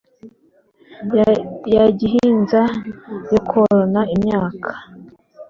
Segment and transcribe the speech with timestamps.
[1.75, 2.61] ya gihinza
[3.31, 4.69] yo korora imyaka.